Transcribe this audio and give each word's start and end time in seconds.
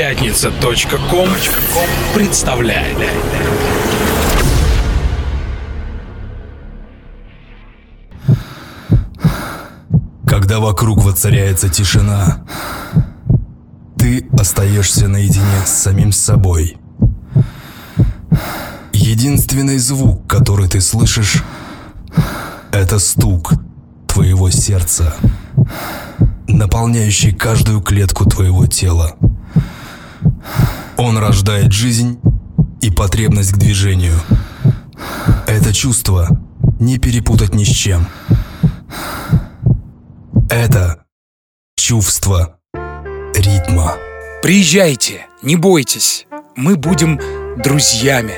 Пятница.ком 0.00 1.28
представляет. 2.14 2.96
Когда 10.26 10.58
вокруг 10.58 11.04
воцаряется 11.04 11.68
тишина, 11.68 12.46
ты 13.98 14.26
остаешься 14.32 15.06
наедине 15.06 15.66
с 15.66 15.68
самим 15.68 16.12
собой. 16.12 16.78
Единственный 18.94 19.76
звук, 19.76 20.26
который 20.26 20.66
ты 20.66 20.80
слышишь, 20.80 21.44
это 22.72 22.98
стук 22.98 23.52
твоего 24.06 24.48
сердца, 24.48 25.14
наполняющий 26.48 27.32
каждую 27.32 27.82
клетку 27.82 28.24
твоего 28.24 28.64
тела. 28.64 29.14
Он 30.96 31.18
рождает 31.18 31.72
жизнь 31.72 32.20
и 32.80 32.90
потребность 32.90 33.52
к 33.52 33.56
движению. 33.56 34.20
Это 35.46 35.72
чувство 35.72 36.28
не 36.78 36.98
перепутать 36.98 37.54
ни 37.54 37.64
с 37.64 37.68
чем. 37.68 38.06
Это 40.48 41.04
чувство 41.76 42.58
ритма. 43.34 43.94
Приезжайте, 44.42 45.26
не 45.42 45.56
бойтесь, 45.56 46.26
мы 46.56 46.76
будем 46.76 47.20
друзьями. 47.62 48.34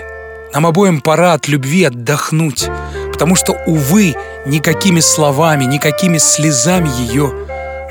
Нам 0.52 0.66
обоим 0.66 1.00
пора 1.00 1.32
от 1.32 1.48
любви 1.48 1.84
отдохнуть, 1.84 2.68
потому 3.12 3.36
что, 3.36 3.56
увы, 3.66 4.14
никакими 4.46 5.00
словами, 5.00 5.64
никакими 5.64 6.18
слезами 6.18 6.88
ее 6.88 7.32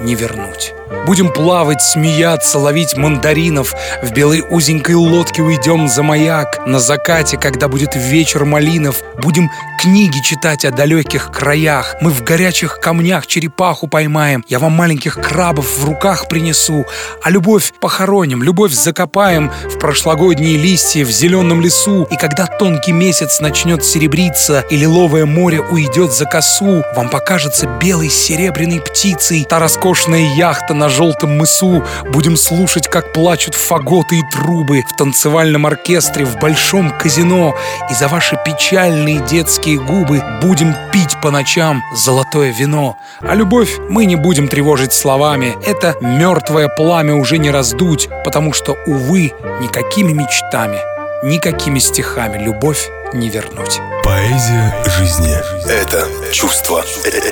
не 0.01 0.15
вернуть. 0.15 0.73
Будем 1.05 1.30
плавать, 1.30 1.81
смеяться, 1.81 2.59
ловить 2.59 2.98
мандаринов. 2.98 3.73
В 4.04 4.12
белой 4.12 4.44
узенькой 4.49 4.95
лодке 4.95 5.41
уйдем 5.41 5.88
за 5.88 6.04
маяк. 6.04 6.68
На 6.68 6.79
закате, 6.79 7.38
когда 7.38 7.68
будет 7.70 7.96
вечер 7.96 8.43
малинов 8.43 9.02
Будем 9.21 9.49
книги 9.80 10.20
читать 10.21 10.65
о 10.65 10.71
далеких 10.71 11.32
краях. 11.32 11.96
Мы 12.02 12.12
в 12.12 12.24
горячих 12.24 12.80
камнях 12.80 13.26
черепаху 13.26 13.88
поймаем. 13.88 14.43
Я 14.49 14.60
вам 14.60 14.74
маленьких 14.74 15.15
крабов 15.15 15.77
в 15.77 15.85
руках 15.85 16.27
принесу. 16.27 16.85
А 17.24 17.30
любовь 17.30 17.71
похороним, 17.80 18.43
любовь 18.43 18.74
закопаем 18.74 19.49
В 19.70 19.80
прошлогодние 19.80 20.58
листья 20.58 21.05
в 21.05 21.10
зеленом 21.10 21.62
лесу. 21.62 22.04
И 22.12 22.18
когда 22.18 22.48
тонкий 22.48 22.91
месяц 22.91 23.40
начнет 23.40 23.85
серебриться 23.85 24.65
И 24.70 24.76
лиловое 24.76 25.26
море 25.26 25.62
уйдет 25.62 26.12
за 26.12 26.26
косу 26.26 26.84
Вам 26.96 27.10
покажется 27.10 27.65
белой 27.68 28.10
серебряной 28.10 28.82
птицей 28.82 29.46
Та 29.46 29.60
роскошная 29.60 30.35
яхта 30.35 30.74
на 30.82 30.90
желтом 30.90 31.37
мысу. 31.37 31.84
Будем 32.12 32.35
слушать, 32.35 32.87
как 32.87 33.13
плачут 33.13 33.54
фаготы 33.54 34.18
и 34.18 34.24
трубы 34.32 34.82
В 34.82 34.98
танцевальном 34.98 35.68
оркестре, 35.68 36.26
в 36.26 36.40
большом 36.40 36.90
казино. 36.98 37.55
И 37.91 37.93
за 37.93 38.07
ваши 38.07 38.35
печальные 38.43 39.20
детские 39.20 39.79
губы 39.79 40.24
Будем 40.41 40.76
пить 40.91 41.21
по 41.21 41.29
ночам 41.29 41.84
золотое 41.96 42.52
вино. 42.52 42.98
А 43.21 43.35
любовь 43.35 43.77
мы 43.90 44.05
не 44.05 44.15
будем 44.15 44.48
тревожить 44.48 44.91
словами. 44.91 45.55
Это 45.63 45.96
мертвое 46.02 46.68
пламя 46.68 47.13
уже 47.13 47.37
не 47.37 47.52
раздуть 47.52 48.09
Потому 48.26 48.52
что, 48.52 48.76
увы, 48.87 49.34
никакими 49.62 50.13
мечтами 50.13 50.79
Никакими 51.24 51.77
стихами 51.77 52.43
любовь 52.43 52.90
не 53.13 53.29
вернуть. 53.29 53.79
Поэзия 54.12 54.73
жизни– 54.87 55.37
это 55.70 56.05
чувство 56.34 56.84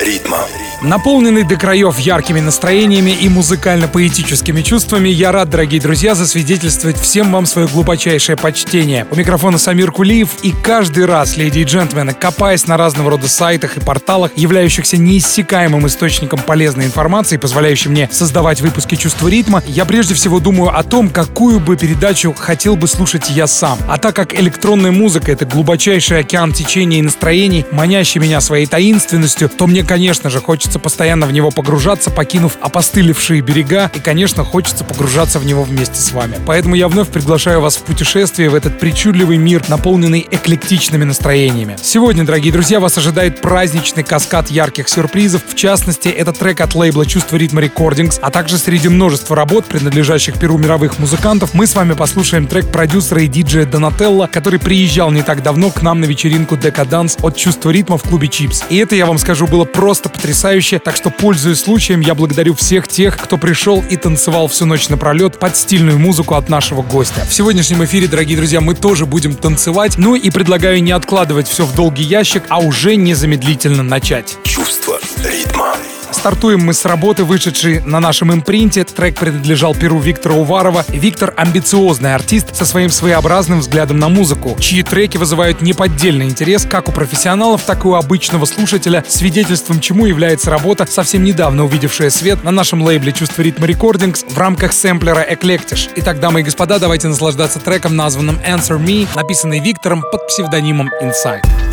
ритма. 0.02 0.38
Наполненный 0.82 1.42
до 1.42 1.56
краев 1.56 1.98
яркими 1.98 2.40
настроениями 2.40 3.10
и 3.10 3.28
музыкально-поэтическими 3.28 4.62
чувствами, 4.62 5.10
я 5.10 5.30
рад, 5.30 5.50
дорогие 5.50 5.78
друзья, 5.78 6.14
засвидетельствовать 6.14 6.98
всем 6.98 7.32
вам 7.32 7.44
свое 7.44 7.68
глубочайшее 7.68 8.38
почтение. 8.38 9.06
У 9.10 9.16
микрофона 9.16 9.58
Самир 9.58 9.92
Кулиев, 9.92 10.42
и 10.42 10.52
каждый 10.52 11.04
раз, 11.04 11.36
леди 11.36 11.58
и 11.58 11.64
джентльмены, 11.64 12.14
копаясь 12.14 12.66
на 12.66 12.78
разного 12.78 13.10
рода 13.10 13.28
сайтах 13.28 13.76
и 13.76 13.80
порталах, 13.80 14.30
являющихся 14.36 14.96
неиссякаемым 14.96 15.86
источником 15.86 16.38
полезной 16.38 16.86
информации, 16.86 17.36
позволяющим 17.36 17.90
мне 17.90 18.08
создавать 18.10 18.62
выпуски 18.62 18.94
чувства 18.94 19.28
ритма, 19.28 19.62
я 19.66 19.84
прежде 19.84 20.14
всего 20.14 20.40
думаю 20.40 20.74
о 20.74 20.82
том, 20.82 21.10
какую 21.10 21.60
бы 21.60 21.76
передачу 21.76 22.32
хотел 22.32 22.76
бы 22.76 22.88
слушать 22.88 23.28
я 23.28 23.46
сам. 23.46 23.78
А 23.86 23.98
так 23.98 24.16
как 24.16 24.34
электронная 24.34 24.92
музыка— 24.92 25.30
это 25.32 25.44
глубочайший 25.44 26.20
океан 26.20 26.54
течений 26.70 27.02
настроений, 27.02 27.66
манящий 27.72 28.20
меня 28.20 28.40
своей 28.40 28.64
таинственностью, 28.64 29.48
то 29.48 29.66
мне, 29.66 29.82
конечно 29.82 30.30
же, 30.30 30.38
хочется 30.38 30.78
постоянно 30.78 31.26
в 31.26 31.32
него 31.32 31.50
погружаться, 31.50 32.10
покинув 32.12 32.58
опостылевшие 32.60 33.40
берега, 33.40 33.90
и, 33.92 33.98
конечно, 33.98 34.44
хочется 34.44 34.84
погружаться 34.84 35.40
в 35.40 35.44
него 35.44 35.64
вместе 35.64 36.00
с 36.00 36.12
вами. 36.12 36.36
Поэтому 36.46 36.76
я 36.76 36.86
вновь 36.86 37.08
приглашаю 37.08 37.60
вас 37.60 37.74
в 37.74 37.82
путешествие 37.82 38.50
в 38.50 38.54
этот 38.54 38.78
причудливый 38.78 39.36
мир, 39.36 39.64
наполненный 39.66 40.24
эклектичными 40.30 41.02
настроениями. 41.02 41.76
Сегодня, 41.82 42.22
дорогие 42.22 42.52
друзья, 42.52 42.78
вас 42.78 42.96
ожидает 42.96 43.40
праздничный 43.40 44.04
каскад 44.04 44.48
ярких 44.48 44.88
сюрпризов. 44.88 45.42
В 45.48 45.56
частности, 45.56 46.06
это 46.06 46.32
трек 46.32 46.60
от 46.60 46.76
лейбла 46.76 47.04
«Чувство 47.04 47.34
ритма 47.34 47.62
Recordings», 47.62 48.20
а 48.22 48.30
также 48.30 48.58
среди 48.58 48.88
множества 48.88 49.34
работ, 49.34 49.64
принадлежащих 49.64 50.38
Перу 50.38 50.56
мировых 50.56 51.00
музыкантов, 51.00 51.52
мы 51.52 51.66
с 51.66 51.74
вами 51.74 51.94
послушаем 51.94 52.46
трек 52.46 52.70
продюсера 52.70 53.22
и 53.22 53.26
диджея 53.26 53.66
Донателла, 53.66 54.28
который 54.28 54.60
приезжал 54.60 55.10
не 55.10 55.22
так 55.22 55.42
давно 55.42 55.70
к 55.70 55.82
нам 55.82 56.00
на 56.00 56.04
вечеринку 56.04 56.59
Декаданс 56.60 57.16
от 57.22 57.36
чувства 57.36 57.70
ритма 57.70 57.98
в 57.98 58.02
клубе 58.02 58.28
Чипс. 58.28 58.62
И 58.68 58.76
это, 58.76 58.94
я 58.94 59.06
вам 59.06 59.18
скажу, 59.18 59.46
было 59.46 59.64
просто 59.64 60.08
потрясающе, 60.08 60.78
так 60.78 60.96
что, 60.96 61.10
пользуясь 61.10 61.60
случаем, 61.60 62.00
я 62.00 62.14
благодарю 62.14 62.54
всех 62.54 62.86
тех, 62.88 63.16
кто 63.16 63.38
пришел 63.38 63.82
и 63.88 63.96
танцевал 63.96 64.48
всю 64.48 64.66
ночь 64.66 64.88
напролет 64.88 65.38
под 65.38 65.56
стильную 65.56 65.98
музыку 65.98 66.34
от 66.34 66.48
нашего 66.48 66.82
гостя. 66.82 67.24
В 67.28 67.32
сегодняшнем 67.32 67.84
эфире, 67.84 68.06
дорогие 68.06 68.36
друзья, 68.36 68.60
мы 68.60 68.74
тоже 68.74 69.06
будем 69.06 69.34
танцевать, 69.34 69.98
ну 69.98 70.14
и 70.14 70.30
предлагаю 70.30 70.82
не 70.82 70.92
откладывать 70.92 71.48
все 71.48 71.64
в 71.64 71.74
долгий 71.74 72.04
ящик, 72.04 72.44
а 72.48 72.58
уже 72.58 72.96
незамедлительно 72.96 73.82
начать. 73.82 74.36
Чувство 74.44 74.98
ритма. 75.24 75.79
Стартуем 76.20 76.60
мы 76.60 76.74
с 76.74 76.84
работы, 76.84 77.24
вышедшей 77.24 77.80
на 77.80 77.98
нашем 77.98 78.30
импринте. 78.30 78.84
Трек 78.84 79.18
принадлежал 79.18 79.74
перу 79.74 79.98
Виктора 79.98 80.34
Уварова. 80.34 80.84
Виктор— 80.88 81.32
амбициозный 81.38 82.14
артист 82.14 82.54
со 82.54 82.66
своим 82.66 82.90
своеобразным 82.90 83.60
взглядом 83.60 83.98
на 83.98 84.10
музыку, 84.10 84.54
чьи 84.60 84.82
треки 84.82 85.16
вызывают 85.16 85.62
неподдельный 85.62 86.26
интерес 86.26 86.66
как 86.66 86.90
у 86.90 86.92
профессионалов, 86.92 87.62
так 87.62 87.86
и 87.86 87.88
у 87.88 87.94
обычного 87.94 88.44
слушателя, 88.44 89.02
свидетельством 89.08 89.80
чему 89.80 90.04
является 90.04 90.50
работа, 90.50 90.84
совсем 90.84 91.24
недавно 91.24 91.64
увидевшая 91.64 92.10
свет 92.10 92.44
на 92.44 92.50
нашем 92.50 92.82
лейбле 92.82 93.12
«Чувство 93.12 93.40
ритма 93.40 93.64
Рекордингс» 93.64 94.26
в 94.28 94.36
рамках 94.36 94.74
сэмплера 94.74 95.24
«Эклектиш». 95.26 95.88
Итак, 95.96 96.20
дамы 96.20 96.40
и 96.40 96.42
господа, 96.42 96.78
давайте 96.78 97.08
наслаждаться 97.08 97.60
треком, 97.60 97.96
названным 97.96 98.38
«Answer 98.46 98.78
Me», 98.78 99.08
написанный 99.16 99.60
Виктором 99.60 100.02
под 100.02 100.26
псевдонимом 100.26 100.90
Inside. 101.02 101.69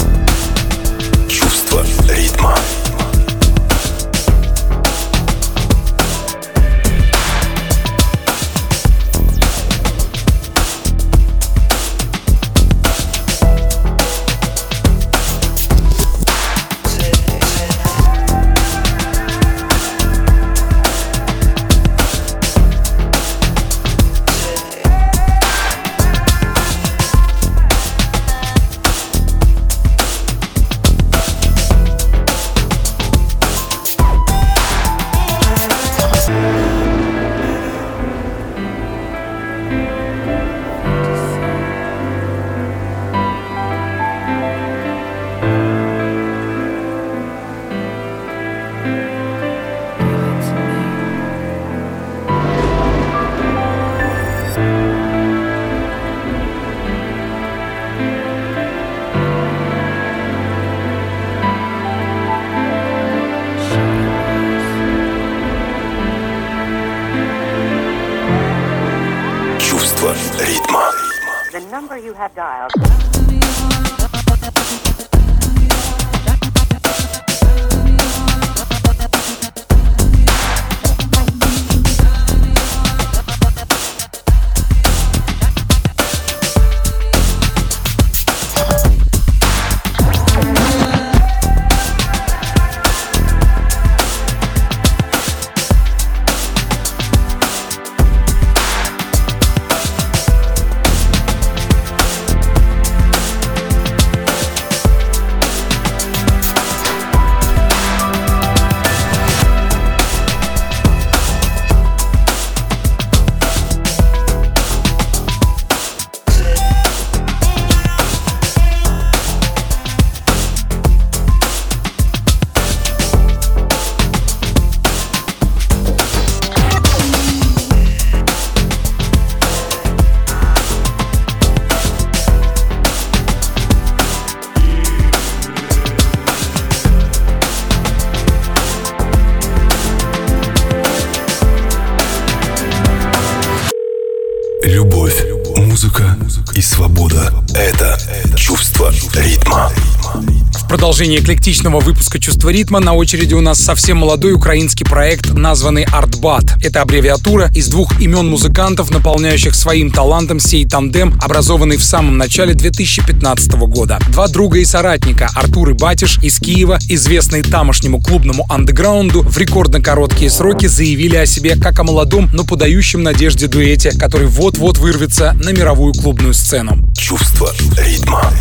Продолжение 150.97 151.23
эклектичного 151.23 151.79
выпуска 151.79 152.19
«Чувство 152.19 152.49
ритма» 152.49 152.79
на 152.79 152.95
очереди 152.95 153.35
у 153.35 153.41
нас 153.41 153.59
совсем 153.59 153.97
молодой 153.97 154.33
украинский 154.33 154.83
проект, 154.83 155.31
названный 155.31 155.83
«Артбат». 155.83 156.55
Это 156.63 156.81
аббревиатура 156.81 157.51
из 157.53 157.67
двух 157.67 158.01
имен 158.01 158.27
музыкантов, 158.27 158.89
наполняющих 158.89 159.53
своим 159.53 159.91
талантом 159.91 160.39
сей 160.39 160.65
тандем, 160.67 161.13
образованный 161.21 161.77
в 161.77 161.83
самом 161.83 162.17
начале 162.17 162.55
2015 162.55 163.51
года. 163.67 163.99
Два 164.09 164.27
друга 164.27 164.57
и 164.57 164.65
соратника, 164.65 165.29
Артур 165.35 165.69
и 165.69 165.73
Батиш 165.73 166.17
из 166.23 166.39
Киева, 166.39 166.79
известные 166.89 167.43
тамошнему 167.43 168.01
клубному 168.01 168.47
андеграунду, 168.49 169.21
в 169.21 169.37
рекордно 169.37 169.79
короткие 169.79 170.31
сроки 170.31 170.65
заявили 170.65 171.17
о 171.17 171.27
себе 171.27 171.57
как 171.57 171.77
о 171.77 171.83
молодом, 171.83 172.27
но 172.33 172.43
подающем 172.43 173.03
надежде 173.03 173.45
дуэте, 173.45 173.91
который 173.91 174.25
вот-вот 174.25 174.79
вырвется 174.79 175.33
на 175.33 175.51
мировую 175.51 175.93
клубную 175.93 176.33
сцену. 176.33 176.75
Чувство 176.97 177.53
ритма. 177.77 178.33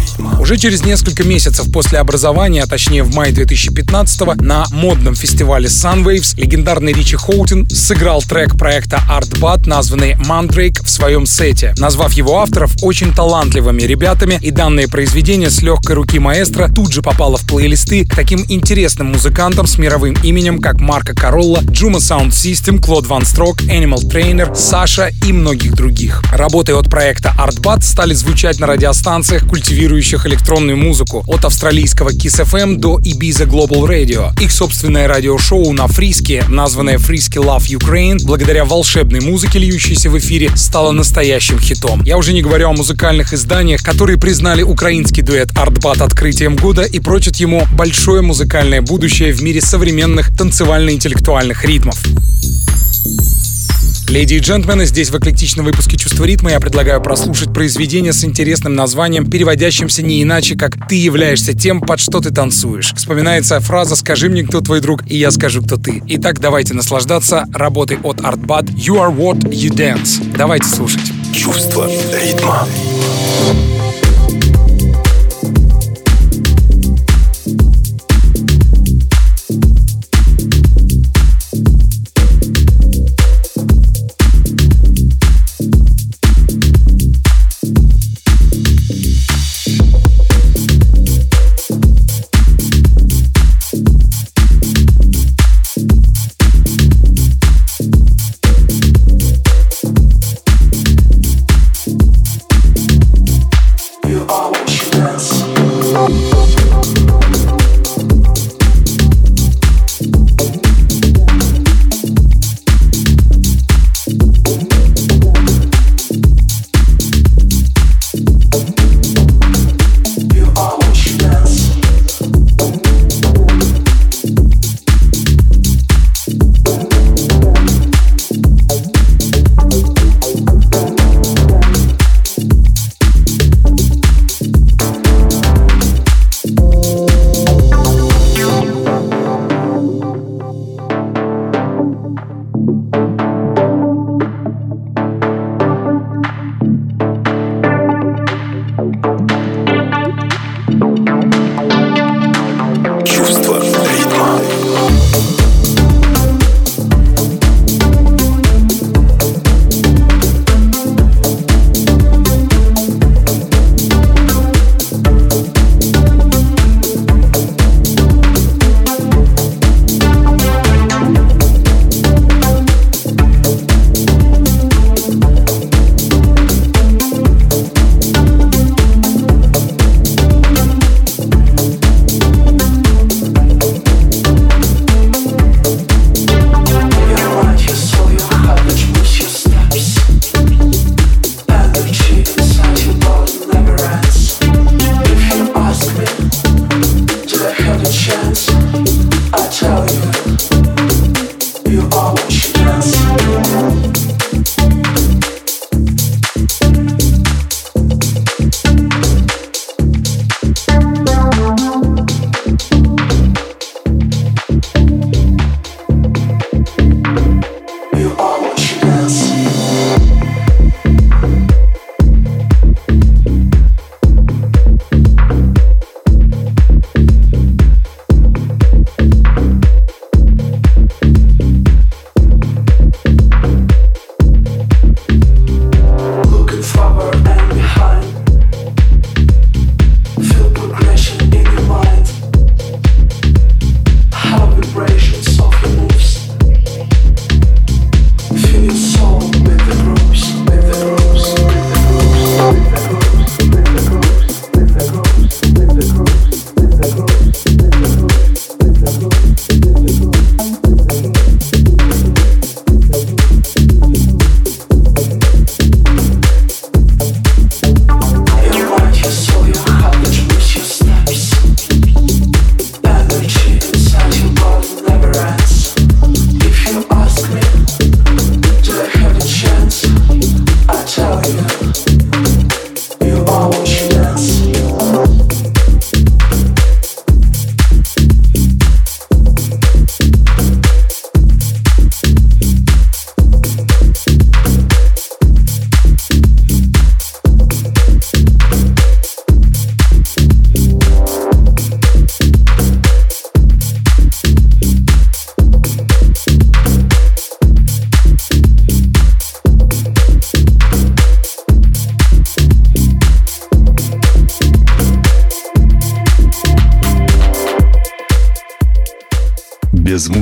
Уже 0.46 0.58
через 0.58 0.84
несколько 0.84 1.24
месяцев 1.24 1.72
после 1.72 1.98
образования, 1.98 2.62
а 2.62 2.68
точнее 2.68 3.02
в 3.02 3.12
мае 3.12 3.32
2015 3.32 4.40
на 4.42 4.64
модном 4.70 5.16
фестивале 5.16 5.66
Sunwaves 5.66 6.40
легендарный 6.40 6.92
Ричи 6.92 7.16
Хоутин 7.16 7.68
сыграл 7.68 8.22
трек 8.22 8.56
проекта 8.56 9.02
Art 9.10 9.40
Bat, 9.40 9.66
названный 9.66 10.12
Mandrake, 10.12 10.84
в 10.84 10.88
своем 10.88 11.26
сете, 11.26 11.74
назвав 11.78 12.12
его 12.12 12.38
авторов 12.38 12.70
очень 12.82 13.12
талантливыми 13.12 13.82
ребятами, 13.82 14.38
и 14.40 14.52
данное 14.52 14.86
произведение 14.86 15.50
с 15.50 15.62
легкой 15.62 15.96
руки 15.96 16.20
маэстро 16.20 16.68
тут 16.68 16.92
же 16.92 17.02
попало 17.02 17.38
в 17.38 17.46
плейлисты 17.48 18.06
к 18.06 18.14
таким 18.14 18.44
интересным 18.48 19.08
музыкантам 19.08 19.66
с 19.66 19.78
мировым 19.78 20.14
именем, 20.22 20.60
как 20.60 20.78
Марко 20.78 21.12
Королла, 21.12 21.58
Juma 21.62 21.96
Sound 21.96 22.28
System, 22.30 22.80
Клод 22.80 23.08
Ван 23.08 23.26
Строк, 23.26 23.62
Animal 23.62 24.08
Trainer, 24.08 24.54
Саша 24.54 25.10
и 25.26 25.32
многих 25.32 25.74
других. 25.74 26.22
Работы 26.30 26.72
от 26.74 26.88
проекта 26.88 27.34
Art 27.36 27.60
Bat 27.60 27.82
стали 27.82 28.14
звучать 28.14 28.60
на 28.60 28.68
радиостанциях, 28.68 29.48
культивирующих 29.48 30.24
электронную 30.24 30.35
музыку, 30.76 31.24
от 31.26 31.44
австралийского 31.44 32.10
Kiss 32.10 32.44
FM 32.44 32.76
до 32.76 32.98
Ibiza 32.98 33.46
Global 33.46 33.86
Radio. 33.88 34.32
Их 34.40 34.52
собственное 34.52 35.08
радиошоу 35.08 35.72
на 35.72 35.88
фриске, 35.88 36.44
названное 36.48 36.98
Фриски 36.98 37.38
Love 37.38 37.66
Ukraine, 37.66 38.18
благодаря 38.24 38.64
волшебной 38.64 39.20
музыке, 39.20 39.58
льющейся 39.58 40.10
в 40.10 40.18
эфире, 40.18 40.50
стало 40.56 40.92
настоящим 40.92 41.58
хитом. 41.58 42.02
Я 42.04 42.16
уже 42.16 42.32
не 42.32 42.42
говорю 42.42 42.68
о 42.68 42.72
музыкальных 42.72 43.32
изданиях, 43.32 43.82
которые 43.82 44.18
признали 44.18 44.62
украинский 44.62 45.22
дуэт 45.22 45.50
Артбат 45.56 46.00
открытием 46.00 46.56
года 46.56 46.82
и 46.82 47.00
прочат 47.00 47.36
ему 47.36 47.66
большое 47.72 48.22
музыкальное 48.22 48.82
будущее 48.82 49.32
в 49.32 49.42
мире 49.42 49.60
современных 49.60 50.36
танцевально-интеллектуальных 50.36 51.64
ритмов. 51.64 51.98
Леди 54.08 54.34
и 54.34 54.38
джентльмены, 54.38 54.86
здесь 54.86 55.10
в 55.10 55.18
эклектичном 55.18 55.66
выпуске 55.66 55.96
«Чувство 55.96 56.24
ритма» 56.24 56.52
я 56.52 56.60
предлагаю 56.60 57.02
прослушать 57.02 57.52
произведение 57.52 58.12
с 58.12 58.24
интересным 58.24 58.76
названием, 58.76 59.28
переводящимся 59.28 60.02
не 60.02 60.22
иначе, 60.22 60.56
как 60.56 60.88
«Ты 60.88 60.94
являешься 60.94 61.54
тем, 61.54 61.80
под 61.80 61.98
что 61.98 62.20
ты 62.20 62.30
танцуешь». 62.30 62.94
Вспоминается 62.94 63.58
фраза 63.58 63.96
«Скажи 63.96 64.28
мне, 64.28 64.44
кто 64.44 64.60
твой 64.60 64.80
друг, 64.80 65.02
и 65.10 65.16
я 65.16 65.32
скажу, 65.32 65.60
кто 65.60 65.76
ты». 65.76 66.02
Итак, 66.06 66.38
давайте 66.38 66.72
наслаждаться 66.72 67.46
работой 67.52 67.98
от 68.02 68.20
Artbad 68.20 68.72
«You 68.74 68.96
are 68.96 69.14
what 69.14 69.40
you 69.50 69.70
dance». 69.70 70.24
Давайте 70.36 70.68
слушать. 70.68 71.12
Чувство 71.34 71.90
ритма. 72.12 72.68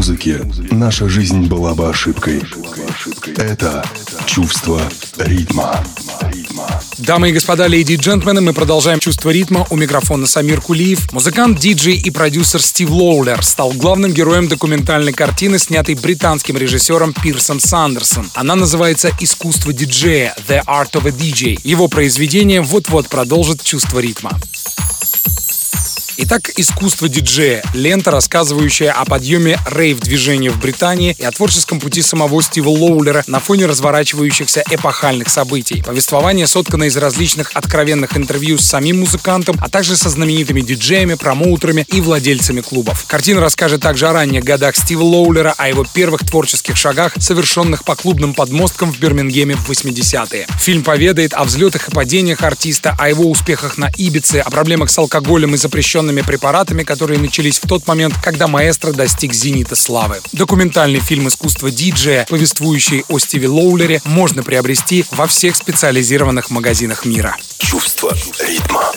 Музыки 0.05 0.39
наша 0.71 1.09
жизнь 1.09 1.47
была 1.47 1.75
бы 1.75 1.89
ошибкой. 1.89 2.43
Это 3.39 3.83
чувство 4.27 4.79
ритма. 5.17 5.83
Дамы 6.99 7.31
и 7.31 7.33
господа, 7.33 7.69
леди 7.69 7.95
и 7.95 7.97
джентльмены, 7.97 8.43
мы 8.43 8.53
продолжаем 8.53 9.01
чувство 9.01 9.31
ритма. 9.31 9.67
У 9.71 9.77
микрофона 9.77 10.27
Самир 10.27 10.61
Кулиев. 10.61 11.11
Музыкант, 11.13 11.59
диджей 11.59 11.97
и 11.97 12.11
продюсер 12.11 12.61
Стив 12.61 12.91
Лоулер 12.91 13.43
стал 13.43 13.73
главным 13.73 14.13
героем 14.13 14.47
документальной 14.47 15.15
картины, 15.15 15.59
снятой 15.59 15.95
британским 15.95 16.59
режиссером 16.59 17.15
Пирсом 17.15 17.59
Сандерсон. 17.59 18.31
Она 18.35 18.57
называется 18.57 19.11
«Искусство 19.21 19.73
диджея» 19.73 20.37
«The 20.47 20.63
Art 20.67 20.93
of 20.93 21.09
a 21.09 21.13
DJ». 21.13 21.59
Его 21.65 21.89
произведение 21.89 22.61
вот-вот 22.61 23.09
продолжит 23.09 23.63
чувство 23.63 24.01
ритма. 24.01 24.39
Итак, 26.17 26.51
искусство 26.57 27.09
диджея. 27.09 27.65
Лента, 27.75 28.13
рассказывающая 28.13 28.93
о 28.93 29.05
подъеме 29.05 29.59
рейв-движения 29.67 30.51
в 30.51 30.61
Британии 30.61 31.17
и 31.19 31.25
о 31.25 31.33
творческом 31.33 31.81
пути 31.81 32.03
самого 32.03 32.41
Стива 32.41 32.69
Лоулера 32.69 33.25
на 33.27 33.41
фоне 33.41 33.67
разворачивающихся 33.67 34.63
эпохальных 34.71 35.29
событий. 35.29 35.83
Повествование 35.83 36.47
соткано 36.47 36.85
из 36.85 36.97
различных 36.97 37.51
откровенных 37.55 38.17
интервью 38.17 38.59
с 38.59 38.65
самим 38.65 39.01
музыкантом, 39.01 39.57
а 39.61 39.69
также 39.69 39.97
со 39.97 40.09
знаменитыми 40.09 40.61
диджеями, 40.61 41.15
промоутерами 41.15 41.85
и 41.89 42.01
владельцами 42.01 42.61
клубов. 42.61 43.05
Картина 43.09 43.41
расскажет 43.41 43.83
также 43.83 44.07
о 44.07 44.13
ранних 44.13 44.45
годах 44.45 44.77
Стива 44.77 45.03
Лоулера, 45.03 45.53
о 45.57 45.69
его 45.69 45.85
первых 45.85 46.25
творческих 46.25 46.77
шагах, 46.77 47.15
совершенных 47.19 47.85
по 47.85 47.97
клубным 47.97 48.35
подмосткам 48.35 48.93
в 48.93 49.01
Бирмингеме 49.01 49.57
в 49.57 49.69
80-е. 49.69 50.47
Фильм 50.61 50.85
поведает 50.85 51.35
о 51.35 51.43
взлетах 51.43 51.89
и 51.89 51.91
падениях 51.91 52.43
артиста, 52.43 52.95
о 52.99 53.09
его 53.09 53.29
успехах 53.29 53.79
на 53.79 53.91
Ибице, 53.97 54.37
о 54.37 54.51
проблемах 54.51 54.91
с 54.91 54.99
алкоголем 54.99 55.55
и 55.55 55.59
запрещенным 55.59 56.05
запрещенными 56.15 56.23
препаратами, 56.23 56.83
которые 56.85 57.19
начались 57.19 57.59
в 57.59 57.67
тот 57.67 57.87
момент, 57.87 58.15
когда 58.23 58.47
маэстро 58.47 58.93
достиг 58.93 59.33
зенита 59.33 59.75
славы. 59.75 60.21
Документальный 60.33 61.01
фильм 61.01 61.29
«Искусство 61.29 61.71
диджея», 61.71 62.27
повествующий 62.29 63.05
о 63.09 63.19
Стиве 63.19 63.49
Лоулере, 63.49 64.01
можно 64.05 64.43
приобрести 64.43 65.05
во 65.11 65.27
всех 65.27 65.57
специализированных 65.57 66.51
магазинах 66.51 67.05
мира. 67.05 67.37
Чувство 67.59 68.17
ритма. 68.41 68.93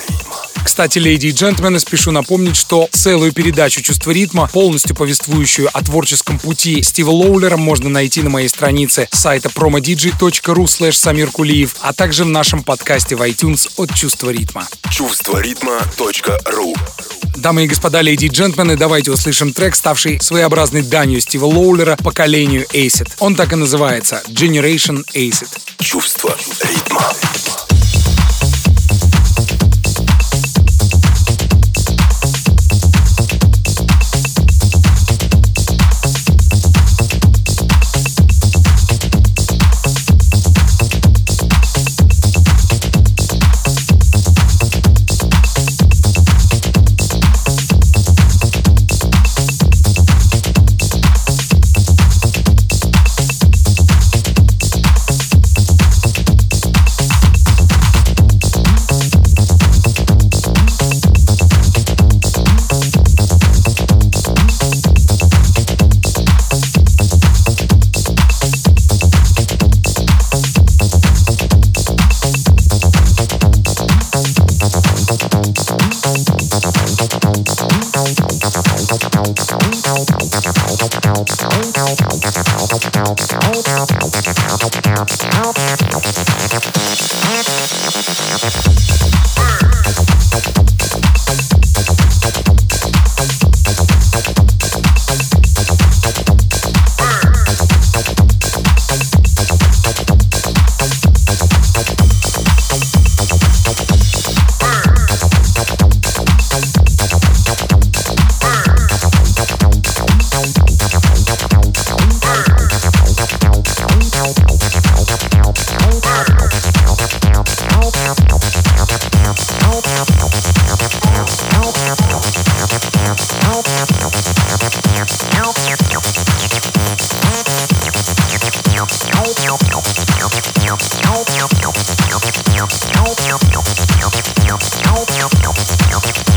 Кстати, 0.67 0.99
леди 0.99 1.27
и 1.27 1.31
джентльмены, 1.31 1.79
спешу 1.79 2.11
напомнить, 2.11 2.57
что 2.57 2.89
целую 2.91 3.31
передачу 3.31 3.81
«Чувство 3.81 4.11
ритма», 4.11 4.49
полностью 4.51 4.97
повествующую 4.97 5.69
о 5.71 5.81
творческом 5.81 6.39
пути 6.39 6.83
Стива 6.83 7.09
Лоулера, 7.09 7.55
можно 7.55 7.89
найти 7.89 8.21
на 8.21 8.29
моей 8.29 8.49
странице 8.49 9.07
сайта 9.09 9.47
promodj.ru 9.47 10.65
slash 10.65 10.91
Самир 10.91 11.31
Кулиев, 11.31 11.77
а 11.79 11.93
также 11.93 12.25
в 12.25 12.27
нашем 12.27 12.63
подкасте 12.63 13.15
в 13.15 13.21
iTunes 13.21 13.71
от 13.77 13.95
«Чувство 13.95 14.29
ритма». 14.29 14.67
Чувство 14.91 15.39
ритма.ру 15.39 16.75
Дамы 17.37 17.63
и 17.63 17.67
господа, 17.67 18.01
леди 18.01 18.25
и 18.25 18.29
джентльмены, 18.29 18.75
давайте 18.75 19.11
услышим 19.11 19.53
трек, 19.53 19.73
ставший 19.73 20.19
своеобразной 20.19 20.81
данью 20.81 21.21
Стива 21.21 21.45
Лоулера 21.45 21.95
поколению 21.95 22.65
Acid. 22.73 23.09
Он 23.19 23.35
так 23.35 23.53
и 23.53 23.55
называется— 23.55 24.21
Generation 24.27 25.05
Acid. 25.15 25.47
Чувство 25.79 26.35
ритма. 26.61 27.13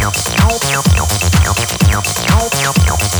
Help, 0.01 0.17
help, 0.17 0.65
help, 0.65 1.11
help, 2.87 3.20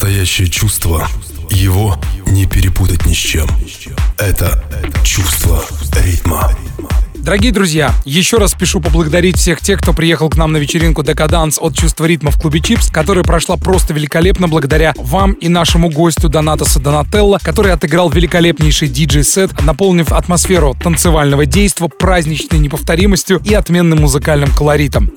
настоящее 0.00 0.48
чувство, 0.48 1.06
его 1.50 1.94
не 2.24 2.46
перепутать 2.46 3.04
ни 3.04 3.12
с 3.12 3.18
чем. 3.18 3.46
Это 4.18 4.64
чувство 5.04 5.62
ритма. 6.02 6.50
Дорогие 7.16 7.52
друзья, 7.52 7.92
еще 8.06 8.38
раз 8.38 8.52
спешу 8.52 8.80
поблагодарить 8.80 9.36
всех 9.36 9.60
тех, 9.60 9.78
кто 9.78 9.92
приехал 9.92 10.30
к 10.30 10.36
нам 10.36 10.52
на 10.52 10.56
вечеринку 10.56 11.02
Декаданс 11.02 11.58
от 11.60 11.76
Чувства 11.76 12.06
ритма 12.06 12.30
в 12.30 12.40
клубе 12.40 12.60
Чипс, 12.60 12.90
которая 12.90 13.24
прошла 13.24 13.58
просто 13.58 13.92
великолепно 13.92 14.48
благодаря 14.48 14.94
вам 14.96 15.32
и 15.32 15.50
нашему 15.50 15.90
гостю 15.90 16.30
Донатаса 16.30 16.80
Донателло, 16.80 17.38
который 17.42 17.70
отыграл 17.72 18.08
великолепнейший 18.08 18.88
диджей-сет, 18.88 19.60
наполнив 19.60 20.12
атмосферу 20.12 20.74
танцевального 20.82 21.44
действа, 21.44 21.88
праздничной 21.88 22.58
неповторимостью 22.58 23.42
и 23.44 23.52
отменным 23.52 24.00
музыкальным 24.00 24.50
колоритом. 24.50 25.12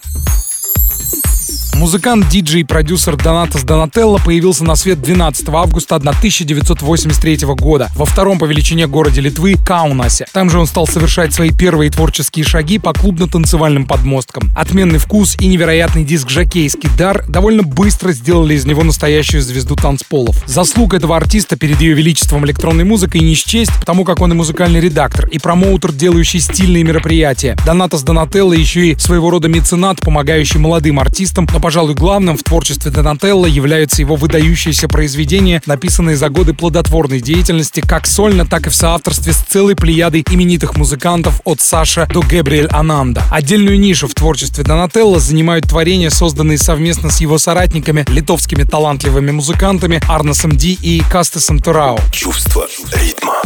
Музыкант, 1.84 2.30
диджей 2.30 2.62
и 2.62 2.64
продюсер 2.64 3.18
Донатас 3.18 3.64
Донателло 3.64 4.18
появился 4.18 4.64
на 4.64 4.78
свет 4.78 5.02
12 5.02 5.50
августа 5.50 5.98
1983 5.98 7.40
года 7.58 7.92
во 7.94 8.06
втором 8.06 8.40
по 8.40 8.46
величине 8.46 8.88
городе 8.88 9.20
Литвы 9.20 9.56
Каунасе. 9.56 10.26
Там 10.32 10.50
же 10.50 10.60
он 10.60 10.66
стал 10.66 10.88
совершать 10.88 11.34
свои 11.34 11.52
первые 11.52 11.92
творческие 11.92 12.46
шаги 12.46 12.80
по 12.80 12.94
клубно-танцевальным 12.94 13.86
подмосткам. 13.86 14.50
Отменный 14.56 14.98
вкус 14.98 15.36
и 15.42 15.48
невероятный 15.48 16.06
диск-жокейский 16.06 16.90
дар 16.98 17.26
довольно 17.28 17.64
быстро 17.64 18.14
сделали 18.14 18.54
из 18.54 18.66
него 18.66 18.82
настоящую 18.84 19.42
звезду 19.42 19.76
танцполов. 19.76 20.42
Заслуг 20.46 20.94
этого 20.94 21.18
артиста 21.18 21.58
перед 21.58 21.82
ее 21.82 21.96
величеством 21.96 22.46
электронной 22.46 22.86
музыкой 22.86 23.20
не 23.20 23.34
счесть, 23.34 23.78
потому 23.78 24.06
как 24.06 24.22
он 24.22 24.32
и 24.32 24.36
музыкальный 24.36 24.80
редактор, 24.80 25.28
и 25.28 25.38
промоутер, 25.38 25.92
делающий 25.92 26.40
стильные 26.40 26.86
мероприятия. 26.86 27.58
Донатас 27.66 28.04
Донателло 28.04 28.54
еще 28.54 28.92
и 28.92 28.98
своего 28.98 29.30
рода 29.30 29.50
меценат, 29.50 30.00
помогающий 30.00 30.62
молодым 30.62 31.02
артистам, 31.02 31.46
но, 31.52 31.60
пожалуй, 31.60 31.73
главным 31.96 32.38
в 32.38 32.44
творчестве 32.44 32.92
Донателло 32.92 33.46
являются 33.46 34.02
его 34.02 34.16
выдающиеся 34.16 34.88
произведения, 34.88 35.62
написанные 35.66 36.16
за 36.16 36.30
годы 36.30 36.54
плодотворной 36.54 37.20
деятельности 37.20 37.82
как 37.82 38.08
сольно, 38.08 38.46
так 38.46 38.68
и 38.68 38.70
в 38.70 38.76
соавторстве 38.76 39.34
с 39.34 39.38
целой 39.38 39.76
плеядой 39.76 40.24
именитых 40.30 40.78
музыкантов 40.78 41.42
от 41.46 41.62
Саша 41.62 42.08
до 42.12 42.22
Гэбриэль 42.22 42.68
Ананда. 42.68 43.24
Отдельную 43.32 43.80
нишу 43.80 44.08
в 44.08 44.14
творчестве 44.14 44.64
Донателло 44.64 45.20
занимают 45.20 45.68
творения, 45.68 46.10
созданные 46.10 46.58
совместно 46.58 47.10
с 47.10 47.20
его 47.22 47.38
соратниками, 47.38 48.06
литовскими 48.08 48.64
талантливыми 48.64 49.32
музыкантами 49.32 50.02
Арносом 50.08 50.52
Ди 50.52 50.78
и 50.82 51.02
Кастесом 51.12 51.60
Турао. 51.60 52.00
Чувство 52.12 52.68
ритма. 52.96 53.43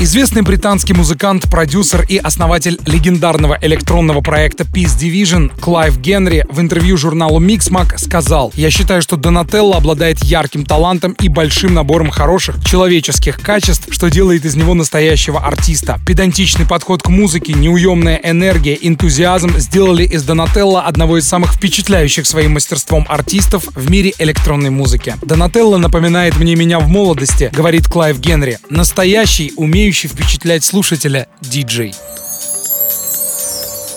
Известный 0.00 0.42
британский 0.42 0.92
музыкант, 0.94 1.50
продюсер 1.50 2.04
и 2.08 2.18
основатель 2.18 2.78
легендарного 2.86 3.58
электронного 3.60 4.20
проекта 4.20 4.62
Peace 4.62 4.96
Division 4.96 5.50
Клайв 5.58 5.98
Генри 5.98 6.46
в 6.48 6.60
интервью 6.60 6.96
журналу 6.96 7.40
Mixmag 7.40 7.98
сказал 7.98 8.52
«Я 8.54 8.70
считаю, 8.70 9.02
что 9.02 9.16
Донателло 9.16 9.76
обладает 9.76 10.22
ярким 10.22 10.64
талантом 10.64 11.16
и 11.20 11.28
большим 11.28 11.74
набором 11.74 12.10
хороших 12.10 12.64
человеческих 12.64 13.40
качеств, 13.40 13.88
что 13.90 14.08
делает 14.08 14.44
из 14.44 14.54
него 14.54 14.74
настоящего 14.74 15.40
артиста. 15.40 15.98
Педантичный 16.06 16.64
подход 16.64 17.02
к 17.02 17.08
музыке, 17.08 17.54
неуемная 17.54 18.20
энергия, 18.22 18.78
энтузиазм 18.80 19.58
сделали 19.58 20.04
из 20.04 20.22
Донателло 20.22 20.82
одного 20.82 21.18
из 21.18 21.26
самых 21.26 21.54
впечатляющих 21.54 22.24
своим 22.26 22.52
мастерством 22.52 23.04
артистов 23.08 23.64
в 23.74 23.90
мире 23.90 24.14
электронной 24.18 24.70
музыки. 24.70 25.16
Донателло 25.22 25.76
напоминает 25.76 26.38
мне 26.38 26.54
меня 26.54 26.78
в 26.78 26.88
молодости, 26.88 27.50
говорит 27.52 27.88
Клайв 27.88 28.20
Генри. 28.20 28.58
Настоящий, 28.70 29.52
умеющий 29.56 29.77
умеющий 29.78 30.08
впечатлять 30.08 30.64
слушателя 30.64 31.28
диджей. 31.40 31.94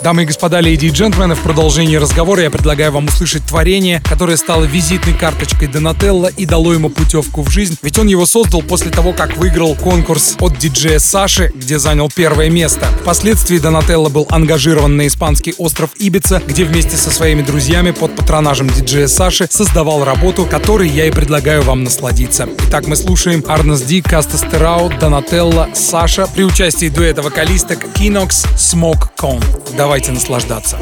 Дамы 0.04 0.24
и 0.24 0.26
господа, 0.26 0.62
леди 0.62 0.88
и 0.88 0.90
джентльмены, 0.90 1.36
в 1.36 1.42
продолжении 1.42 1.96
разговора 1.96 2.42
я 2.42 2.50
предлагаю 2.50 2.92
вам 2.92 3.06
услышать 3.06 3.46
творение, 3.46 4.02
которое 4.04 4.36
стало 4.36 4.64
визитной 4.64 5.14
карточкой 5.14 5.68
Донателло 5.68 6.26
и 6.26 6.48
дало 6.48 6.74
ему 6.74 6.90
путевку 6.90 7.44
в 7.44 7.52
жизнь, 7.52 7.78
ведь 7.84 8.00
он 8.00 8.08
его 8.08 8.26
создал 8.26 8.64
после 8.64 8.90
того, 8.90 9.14
как 9.14 9.38
выиграл 9.38 9.76
конкурс 9.76 10.38
от 10.40 10.58
диджея 10.58 10.98
Саши, 10.98 11.52
где 11.54 11.78
занял 11.78 12.10
первое 12.10 12.50
место. 12.50 12.88
Впоследствии 13.02 13.60
Донателло 13.60 14.10
был 14.10 14.26
ангажирован 14.32 14.98
на 14.98 15.06
испанский 15.06 15.54
остров 15.60 15.92
Ибица, 16.00 16.42
где 16.48 16.66
вместе 16.66 16.98
со 16.98 17.12
своими 17.12 17.44
друзьями 17.44 17.92
под 17.92 18.16
патронажем 18.16 18.70
диджея 18.70 19.08
Саши 19.08 19.48
создавал 19.52 20.04
работу, 20.04 20.46
которой 20.46 20.90
я 20.90 21.06
и 21.06 21.12
предлагаю 21.12 21.62
вам 21.62 21.84
насладиться. 21.84 22.50
Итак, 22.68 22.88
мы 22.88 22.96
слушаем 22.96 23.46
Арнес 23.48 23.84
Ди, 23.84 24.02
Кастас 24.02 24.42
Терау, 24.42 24.90
Донателло, 25.00 25.70
Саша 25.76 26.26
при 26.26 26.44
участии 26.44 26.90
дуэта 26.90 27.22
вокалисток 27.22 27.86
Кинокс, 27.94 28.46
Smoke 28.58 29.10
Cone. 29.16 29.44
Давай 29.78 29.91
Давайте 29.92 30.14
наслаждаться. 30.14 30.80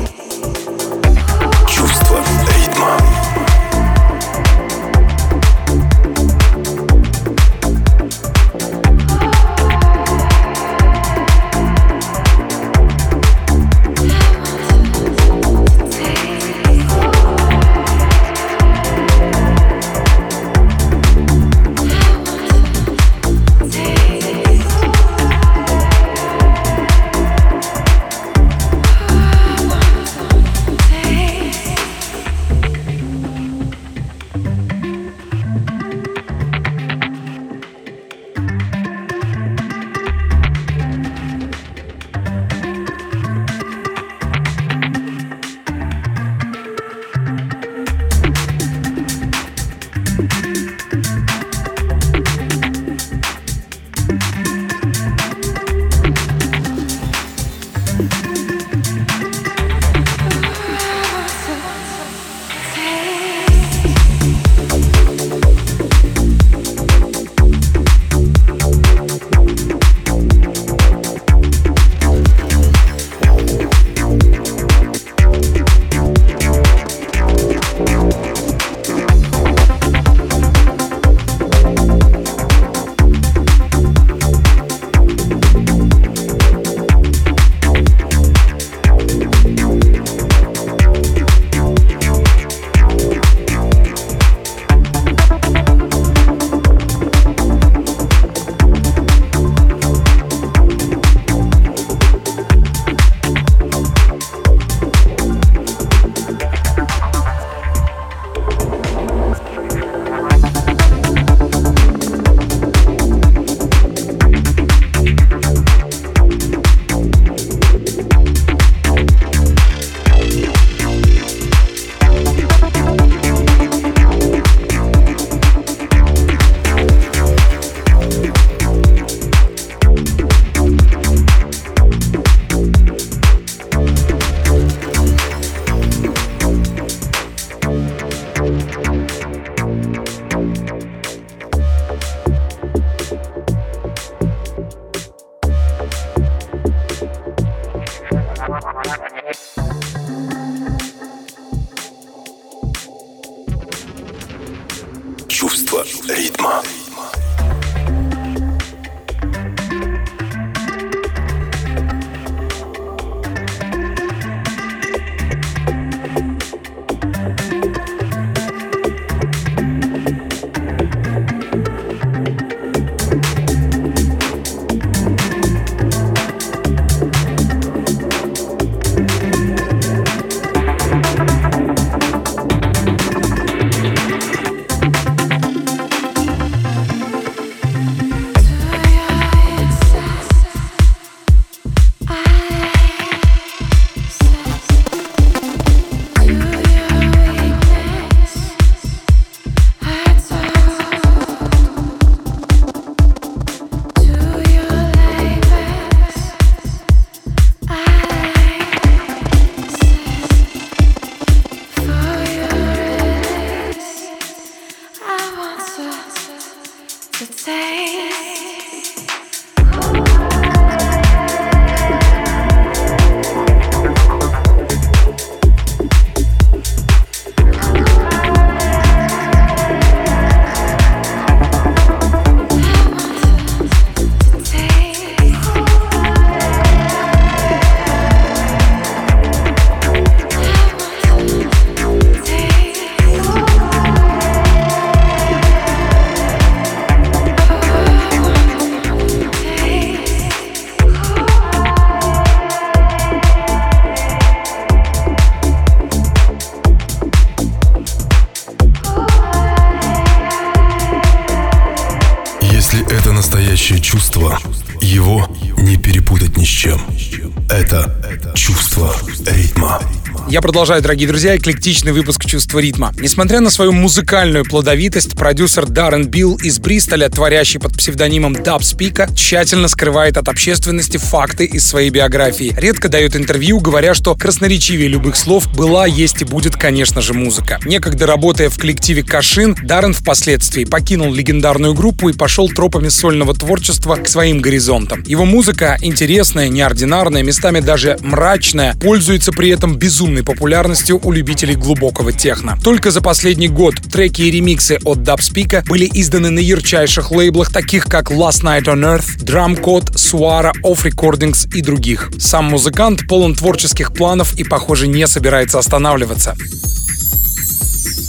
Я 270.39 270.41
продолжаю, 270.41 270.81
дорогие 270.81 271.05
друзья, 271.05 271.35
эклектичный 271.35 271.91
выпуск 271.91 272.18
«Чувства 272.29 272.59
ритма». 272.59 272.93
Несмотря 272.99 273.39
на 273.39 273.49
свою 273.49 273.71
музыкальную 273.71 274.45
плодовитость, 274.45 275.15
продюсер 275.15 275.65
Даррен 275.65 276.05
Билл 276.05 276.35
из 276.35 276.59
Бристоля, 276.59 277.09
творящий 277.09 277.59
под 277.59 277.75
псевдонимом 277.75 278.43
Даб 278.43 278.63
Спика, 278.63 279.09
тщательно 279.15 279.67
скрывает 279.67 280.15
от 280.15 280.29
общественности 280.29 280.97
факты 280.97 281.45
из 281.45 281.67
своей 281.67 281.89
биографии. 281.89 282.53
Редко 282.55 282.87
дает 282.87 283.15
интервью, 283.15 283.59
говоря, 283.59 283.95
что 283.95 284.13
красноречивее 284.13 284.87
любых 284.87 285.15
слов 285.15 285.51
была, 285.55 285.87
есть 285.87 286.21
и 286.21 286.25
будет, 286.25 286.55
конечно 286.55 287.01
же, 287.01 287.15
музыка. 287.15 287.59
Некогда 287.65 288.05
работая 288.05 288.49
в 288.49 288.59
коллективе 288.59 289.01
Кашин, 289.01 289.57
Даррен 289.63 289.95
впоследствии 289.95 290.65
покинул 290.65 291.11
легендарную 291.11 291.73
группу 291.73 292.09
и 292.09 292.13
пошел 292.13 292.47
тропами 292.47 292.89
сольного 292.89 293.33
творчества 293.33 293.95
к 293.95 294.07
своим 294.07 294.39
горизонтам. 294.39 295.01
Его 295.07 295.25
музыка 295.25 295.79
интересная, 295.81 296.47
неординарная, 296.47 297.23
местами 297.23 297.59
даже 297.59 297.97
мрачная, 298.01 298.75
пользуется 298.75 299.31
при 299.31 299.49
этом 299.49 299.77
безумной 299.77 300.23
популярностью 300.23 300.99
у 301.03 301.11
любителей 301.11 301.55
глубокого 301.55 302.18
техно. 302.19 302.57
Только 302.63 302.91
за 302.91 303.01
последний 303.01 303.47
год 303.47 303.75
треки 303.75 304.23
и 304.23 304.31
ремиксы 304.31 304.77
от 304.83 304.99
Dubspeak 304.99 305.65
были 305.67 305.89
изданы 305.93 306.29
на 306.29 306.39
ярчайших 306.39 307.11
лейблах, 307.11 307.51
таких 307.51 307.85
как 307.85 308.11
Last 308.11 308.43
Night 308.43 308.65
on 308.65 308.83
Earth, 308.83 309.23
Drum 309.23 309.59
Code, 309.59 309.93
Suara, 309.95 310.51
Off 310.63 310.83
Recordings 310.83 311.49
и 311.55 311.61
других. 311.61 312.11
Сам 312.19 312.45
музыкант 312.45 313.07
полон 313.07 313.35
творческих 313.35 313.93
планов 313.93 314.33
и, 314.35 314.43
похоже, 314.43 314.87
не 314.87 315.07
собирается 315.07 315.59
останавливаться. 315.59 316.35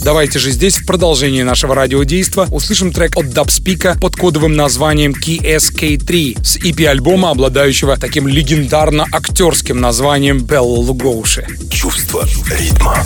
Давайте 0.03 0.39
же 0.39 0.51
здесь 0.51 0.77
в 0.77 0.85
продолжении 0.85 1.43
нашего 1.43 1.75
радиодейства 1.75 2.47
услышим 2.51 2.91
трек 2.91 3.17
от 3.17 3.25
Dubspeak 3.25 3.99
под 3.99 4.15
кодовым 4.15 4.55
названием 4.55 5.13
KSK3 5.13 6.43
с 6.43 6.57
EP-альбома, 6.57 7.29
обладающего 7.29 7.97
таким 7.97 8.27
легендарно-актерским 8.27 9.79
названием 9.79 10.39
Белла 10.39 10.77
Лугоуши. 10.79 11.45
Чувство 11.69 12.27
ритма. 12.49 12.97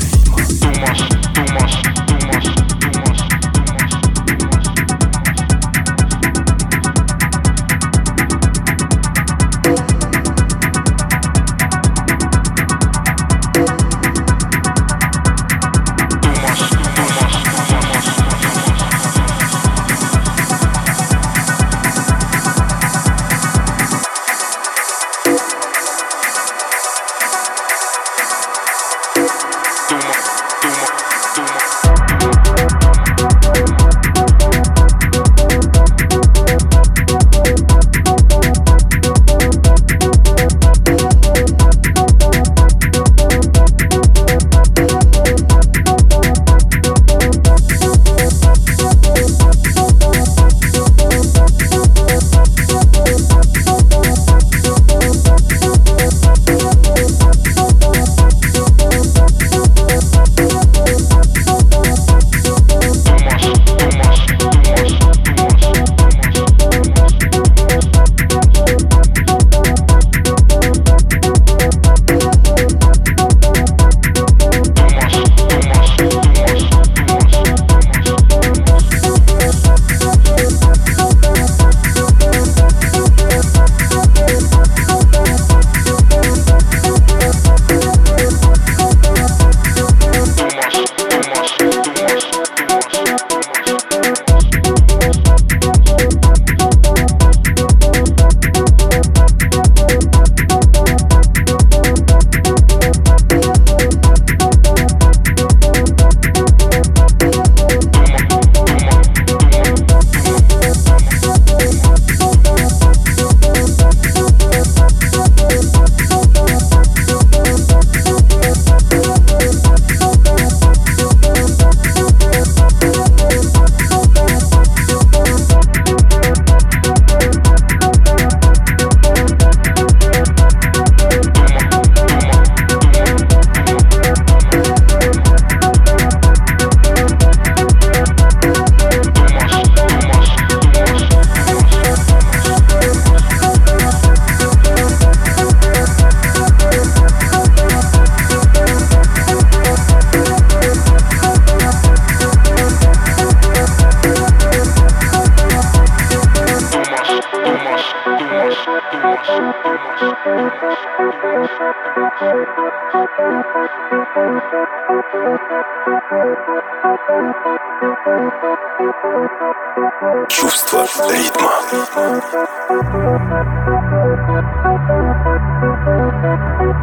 Tuma, 0.61 0.95
tuma, 1.33 1.69
tuma. 2.07 2.64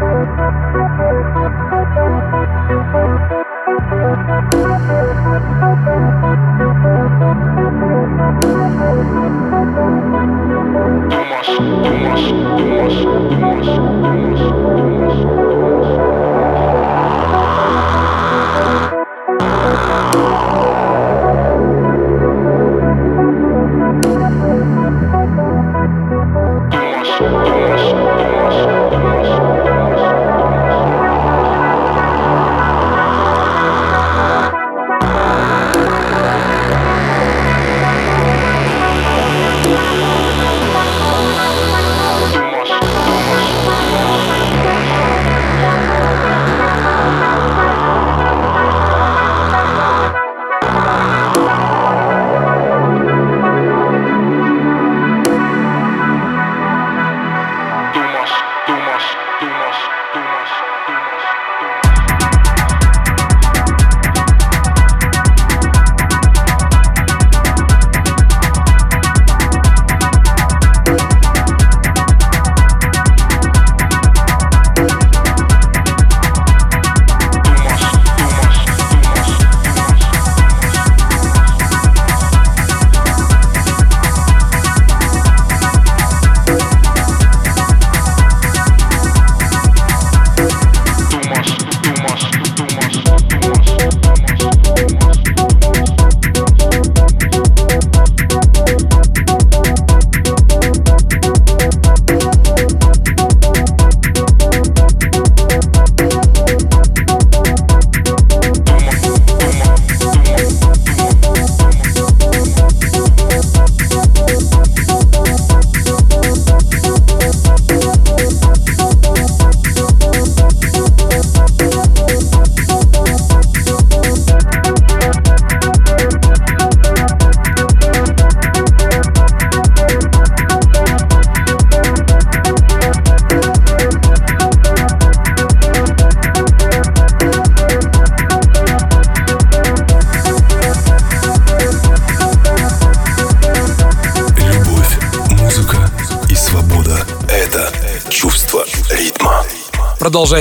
Música 0.00 0.61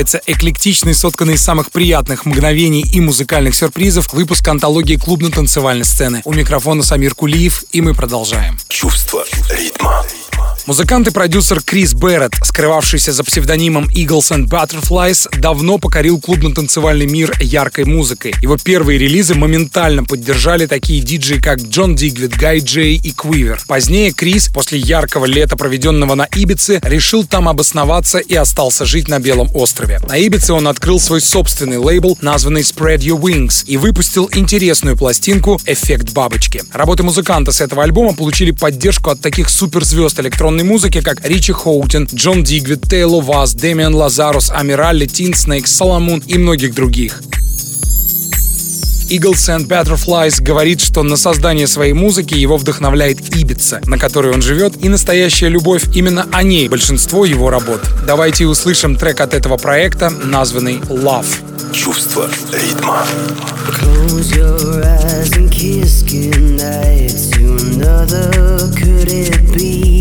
Продолжается 0.01 0.31
эклектичный, 0.33 0.95
сотканный 0.95 1.35
из 1.35 1.43
самых 1.43 1.71
приятных 1.71 2.25
мгновений 2.25 2.83
и 2.91 2.99
музыкальных 2.99 3.53
сюрпризов 3.53 4.11
выпуск 4.13 4.47
антологии 4.47 4.95
клубно-танцевальной 4.95 5.85
сцены. 5.85 6.23
У 6.25 6.33
микрофона 6.33 6.81
Самир 6.81 7.13
Кулиев, 7.13 7.65
и 7.71 7.81
мы 7.81 7.93
продолжаем. 7.93 8.57
Музыкант 10.67 11.07
и 11.07 11.11
продюсер 11.11 11.61
Крис 11.61 11.95
Берретт, 11.95 12.35
скрывавшийся 12.43 13.11
за 13.13 13.23
псевдонимом 13.23 13.89
Eagles 13.89 14.31
and 14.31 14.47
Butterflies, 14.47 15.27
давно 15.39 15.79
покорил 15.79 16.19
клубно-танцевальный 16.19 17.07
мир 17.07 17.35
яркой 17.41 17.85
музыкой. 17.85 18.35
Его 18.41 18.57
первые 18.57 18.99
релизы 18.99 19.33
моментально 19.33 20.03
поддержали 20.03 20.67
такие 20.67 21.01
диджеи, 21.01 21.39
как 21.39 21.59
Джон 21.59 21.95
Дигвид, 21.95 22.35
Гай 22.37 22.59
Джей 22.59 23.01
и 23.03 23.11
Квивер. 23.11 23.59
Позднее 23.67 24.13
Крис, 24.13 24.49
после 24.49 24.77
яркого 24.77 25.25
лета, 25.25 25.57
проведенного 25.57 26.13
на 26.13 26.27
Ибице, 26.31 26.79
решил 26.83 27.25
там 27.25 27.49
обосноваться 27.49 28.19
и 28.19 28.35
остался 28.35 28.85
жить 28.85 29.07
на 29.07 29.19
Белом 29.19 29.49
острове. 29.55 29.99
На 30.07 30.15
Ибице 30.17 30.53
он 30.53 30.67
открыл 30.67 30.99
свой 30.99 31.21
собственный 31.21 31.77
лейбл, 31.77 32.19
названный 32.21 32.61
Spread 32.61 32.99
Your 32.99 33.19
Wings, 33.19 33.65
и 33.65 33.77
выпустил 33.77 34.29
интересную 34.31 34.95
пластинку 34.95 35.59
«Эффект 35.65 36.11
бабочки». 36.11 36.63
Работы 36.71 37.01
музыканта 37.01 37.51
с 37.51 37.61
этого 37.61 37.83
альбома 37.83 38.13
получили 38.13 38.51
поддержку 38.51 39.09
от 39.09 39.21
таких 39.21 39.49
суперзвезд 39.49 40.19
электронной 40.19 40.50
электронной 40.51 40.63
музыки, 40.63 41.01
как 41.01 41.25
Ричи 41.25 41.53
Хоутин, 41.53 42.07
Джон 42.13 42.43
Дигвид, 42.43 42.81
Тейло 42.89 43.21
Ваз, 43.21 43.53
Дэмиан 43.53 43.95
Лазарус, 43.95 44.51
Амиралли, 44.53 45.05
Тин 45.05 45.33
Снейк, 45.33 45.67
Соломон 45.67 46.21
и 46.27 46.37
многих 46.37 46.73
других. 46.73 47.21
Eagles 49.09 49.49
and 49.49 49.67
Butterflies 49.67 50.41
говорит, 50.41 50.81
что 50.81 51.03
на 51.03 51.17
создание 51.17 51.67
своей 51.67 51.93
музыки 51.93 52.33
его 52.33 52.57
вдохновляет 52.57 53.35
Ибица, 53.35 53.81
на 53.85 53.97
которой 53.97 54.33
он 54.33 54.41
живет, 54.41 54.73
и 54.83 54.89
настоящая 54.89 55.49
любовь 55.49 55.83
именно 55.93 56.27
о 56.31 56.43
ней 56.43 56.67
большинство 56.69 57.25
его 57.25 57.49
работ. 57.49 57.81
Давайте 58.05 58.45
услышим 58.45 58.95
трек 58.95 59.19
от 59.21 59.33
этого 59.33 59.57
проекта, 59.57 60.09
названный 60.09 60.77
Love. 60.89 61.27
Чувство 61.73 62.29
ритма. 62.53 63.05
Close 63.67 64.35
your 64.35 64.83
eyes 64.83 65.31
and 65.37 65.51
kiss 65.51 66.03
goodnight 66.03 67.11
to 67.31 67.57
another. 67.73 68.31
Could 68.75 69.09
it 69.09 69.53
be? 69.53 70.00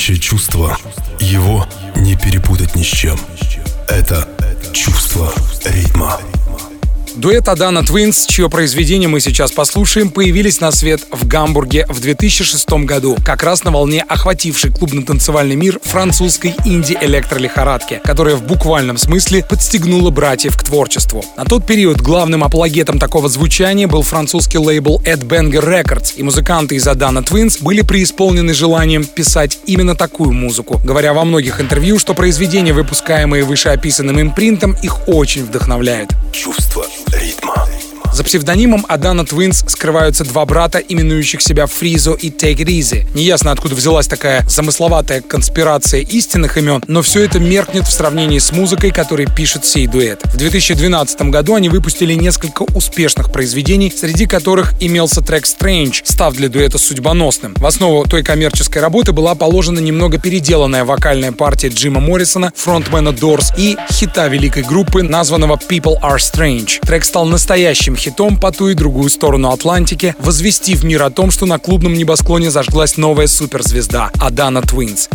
настоящее 0.00 0.18
чувство, 0.18 0.78
Дуэт 7.20 7.48
Adana 7.48 7.84
Twins, 7.84 8.24
чье 8.24 8.48
произведение 8.48 9.06
мы 9.06 9.20
сейчас 9.20 9.52
послушаем, 9.52 10.08
появились 10.08 10.62
на 10.62 10.72
свет 10.72 11.02
в 11.12 11.28
Гамбурге 11.28 11.84
в 11.86 12.00
2006 12.00 12.70
году, 12.86 13.14
как 13.26 13.42
раз 13.42 13.62
на 13.62 13.70
волне 13.70 14.02
охватившей 14.08 14.70
клубно-танцевальный 14.72 15.54
мир 15.54 15.78
французской 15.82 16.54
инди-электролихорадки, 16.64 18.00
которая 18.02 18.36
в 18.36 18.44
буквальном 18.44 18.96
смысле 18.96 19.44
подстегнула 19.46 20.08
братьев 20.08 20.56
к 20.56 20.62
творчеству. 20.62 21.22
На 21.36 21.44
тот 21.44 21.66
период 21.66 22.00
главным 22.00 22.42
апологетом 22.42 22.98
такого 22.98 23.28
звучания 23.28 23.86
был 23.86 24.00
французский 24.00 24.56
лейбл 24.56 25.02
Ed 25.04 25.22
Banger 25.26 25.62
Records, 25.62 26.14
и 26.16 26.22
музыканты 26.22 26.76
из 26.76 26.88
Adana 26.88 27.22
Twins 27.22 27.58
были 27.58 27.82
преисполнены 27.82 28.54
желанием 28.54 29.04
писать 29.04 29.58
именно 29.66 29.94
такую 29.94 30.32
музыку, 30.32 30.80
говоря 30.82 31.12
во 31.12 31.26
многих 31.26 31.60
интервью, 31.60 31.98
что 31.98 32.14
произведения, 32.14 32.72
выпускаемые 32.72 33.44
вышеописанным 33.44 34.18
импринтом, 34.18 34.74
их 34.82 35.06
очень 35.06 35.44
вдохновляют. 35.44 36.08
Чувство. 36.32 36.86
За 38.20 38.24
псевдонимом 38.24 38.84
Адана 38.86 39.24
Твинс 39.24 39.64
скрываются 39.66 40.24
два 40.24 40.44
брата, 40.44 40.76
именующих 40.76 41.40
себя 41.40 41.64
Фризо 41.64 42.12
и 42.12 42.28
Take 42.28 42.58
It. 42.58 43.06
Неясно, 43.14 43.50
откуда 43.50 43.74
взялась 43.74 44.08
такая 44.08 44.46
замысловатая 44.46 45.22
конспирация 45.22 46.02
истинных 46.02 46.58
имен, 46.58 46.84
но 46.86 47.00
все 47.00 47.24
это 47.24 47.38
меркнет 47.38 47.86
в 47.86 47.90
сравнении 47.90 48.38
с 48.38 48.52
музыкой, 48.52 48.90
которой 48.90 49.26
пишет 49.26 49.64
сей 49.64 49.86
дуэт. 49.86 50.20
В 50.24 50.36
2012 50.36 51.22
году 51.30 51.54
они 51.54 51.70
выпустили 51.70 52.12
несколько 52.12 52.64
успешных 52.74 53.32
произведений, 53.32 53.90
среди 53.90 54.26
которых 54.26 54.74
имелся 54.80 55.22
трек 55.22 55.44
Strange, 55.44 56.02
став 56.04 56.34
для 56.34 56.50
дуэта 56.50 56.76
судьбоносным. 56.76 57.54
В 57.56 57.64
основу 57.64 58.04
той 58.04 58.22
коммерческой 58.22 58.82
работы 58.82 59.12
была 59.12 59.34
положена 59.34 59.78
немного 59.78 60.18
переделанная 60.18 60.84
вокальная 60.84 61.32
партия 61.32 61.68
Джима 61.68 62.00
Моррисона, 62.00 62.52
фронтмена 62.54 63.08
Doors 63.08 63.54
и 63.56 63.78
хита 63.90 64.28
великой 64.28 64.64
группы, 64.64 65.02
названного 65.02 65.58
People 65.70 65.94
Are 66.02 66.18
Strange. 66.18 66.80
Трек 66.82 67.06
стал 67.06 67.24
настоящим 67.24 67.96
хитом 67.96 68.09
по 68.38 68.52
ту 68.52 68.68
и 68.68 68.74
другую 68.74 69.10
сторону 69.10 69.50
Атлантики, 69.50 70.14
возвестив 70.18 70.84
мир 70.84 71.02
о 71.02 71.10
том, 71.10 71.30
что 71.30 71.46
на 71.46 71.58
клубном 71.58 71.94
небосклоне 71.94 72.50
зажглась 72.50 72.96
новая 72.96 73.26
суперзвезда— 73.26 74.10
Adana 74.20 74.62
Twins. 74.62 75.08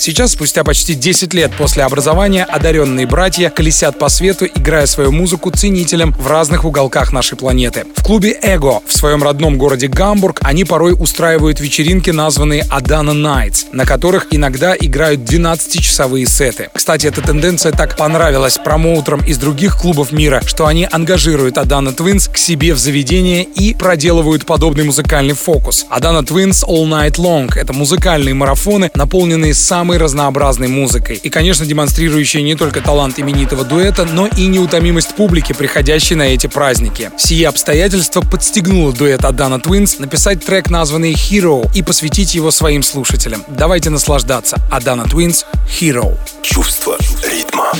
Сейчас, 0.00 0.32
спустя 0.32 0.64
почти 0.64 0.94
10 0.94 1.34
лет 1.34 1.52
после 1.58 1.82
образования, 1.82 2.44
одаренные 2.44 3.06
братья 3.06 3.50
колесят 3.50 3.98
по 3.98 4.08
свету, 4.08 4.46
играя 4.46 4.86
свою 4.86 5.12
музыку 5.12 5.50
ценителям 5.50 6.14
в 6.14 6.26
разных 6.26 6.64
уголках 6.64 7.12
нашей 7.12 7.36
планеты. 7.36 7.84
В 7.96 8.02
клубе 8.02 8.34
«Эго» 8.40 8.80
в 8.86 8.92
своем 8.94 9.22
родном 9.22 9.58
городе 9.58 9.88
Гамбург 9.88 10.40
они 10.42 10.64
порой 10.64 10.94
устраивают 10.98 11.60
вечеринки, 11.60 12.08
названные 12.08 12.64
«Adana 12.70 13.10
Nights», 13.10 13.66
на 13.72 13.84
которых 13.84 14.28
иногда 14.30 14.74
играют 14.74 15.20
12-часовые 15.20 16.24
сеты. 16.24 16.70
Кстати, 16.72 17.06
эта 17.06 17.20
тенденция 17.20 17.72
так 17.72 17.98
понравилась 17.98 18.56
промоутерам 18.56 19.20
из 19.20 19.36
других 19.36 19.78
клубов 19.78 20.12
мира, 20.12 20.40
что 20.46 20.64
они 20.64 20.88
ангажируют 20.90 21.58
Adana 21.58 21.92
Twins 21.92 22.26
к 22.28 22.38
себе 22.38 22.72
в 22.72 22.78
заведение 22.78 23.44
и 23.44 23.74
проделывают 23.74 24.46
подобный 24.46 24.84
музыкальный 24.84 25.34
фокус. 25.34 25.84
Adana 25.90 26.24
Twins 26.24 26.64
All 26.64 26.86
Night 26.86 27.16
Long— 27.16 27.52
это 27.54 27.74
музыкальные 27.74 28.32
марафоны, 28.32 28.90
наполненные 28.94 29.52
самыми 29.52 29.89
самой 29.90 29.98
разнообразной 29.98 30.68
музыкой. 30.68 31.16
И, 31.16 31.30
конечно, 31.30 31.66
демонстрирующие 31.66 32.44
не 32.44 32.54
только 32.54 32.80
талант 32.80 33.18
именитого 33.18 33.64
дуэта, 33.64 34.04
но 34.04 34.28
и 34.28 34.46
неутомимость 34.46 35.16
публики, 35.16 35.52
приходящей 35.52 36.14
на 36.14 36.22
эти 36.22 36.46
праздники. 36.46 37.10
Сие 37.16 37.48
обстоятельства 37.48 38.20
подстегнуло 38.20 38.92
дуэт 38.92 39.24
Адана 39.24 39.56
Twins 39.56 39.96
написать 39.98 40.44
трек, 40.44 40.70
названный 40.70 41.14
Hero, 41.14 41.68
и 41.74 41.82
посвятить 41.82 42.36
его 42.36 42.52
своим 42.52 42.84
слушателям. 42.84 43.42
Давайте 43.48 43.90
наслаждаться. 43.90 44.58
Адана 44.70 45.02
Twins 45.02 45.44
Hero. 45.80 46.16
Чувство 46.42 46.96
ритма. 47.24 47.72